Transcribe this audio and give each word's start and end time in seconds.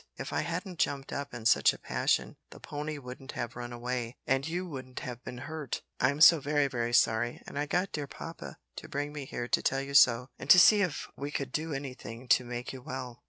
If 0.17 0.33
I 0.33 0.41
hadn't 0.41 0.79
jumped 0.79 1.13
up 1.13 1.31
in 1.31 1.45
such 1.45 1.73
a 1.73 1.77
passion, 1.77 2.35
the 2.49 2.59
pony 2.59 2.97
wouldn't 2.97 3.33
have 3.33 3.55
run 3.55 3.71
away, 3.71 4.15
and 4.25 4.47
you 4.47 4.65
wouldn't 4.67 5.01
have 5.01 5.23
been 5.23 5.37
hurt. 5.37 5.83
I'm 5.99 6.21
so 6.21 6.39
very, 6.39 6.65
very 6.67 6.91
sorry, 6.91 7.39
and 7.45 7.59
I 7.59 7.67
got 7.67 7.91
dear 7.91 8.07
papa 8.07 8.57
to 8.77 8.89
bring 8.89 9.13
me 9.13 9.25
here 9.25 9.47
to 9.49 9.61
tell 9.61 9.81
you 9.83 9.93
so, 9.93 10.29
and 10.39 10.49
to 10.49 10.57
see 10.57 10.81
if 10.81 11.07
we 11.15 11.29
could 11.29 11.51
do 11.51 11.71
anything 11.71 12.27
to 12.29 12.43
make 12.43 12.73
you 12.73 12.81
well." 12.81 13.19